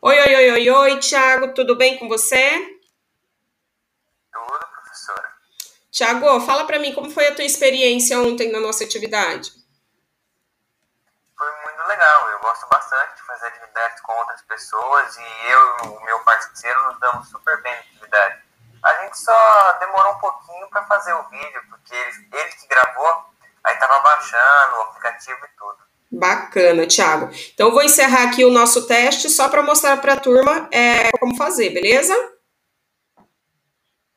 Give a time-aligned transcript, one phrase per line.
[0.00, 2.56] Oi, oi, oi, oi, oi, Tiago, tudo bem com você?
[4.32, 5.28] Tudo, professora.
[5.90, 9.50] Tiago, fala para mim como foi a tua experiência ontem na nossa atividade.
[11.36, 15.88] Foi muito legal, eu gosto bastante de fazer atividades com outras pessoas e eu e
[15.88, 18.40] o meu parceiro nos damos super bem na atividade.
[18.84, 23.34] A gente só demorou um pouquinho para fazer o vídeo, porque ele, ele que gravou,
[23.64, 25.67] aí tava baixando o aplicativo e tudo.
[26.18, 27.30] Bacana, Thiago.
[27.54, 31.36] Então, vou encerrar aqui o nosso teste só para mostrar para a turma é, como
[31.36, 32.14] fazer, beleza?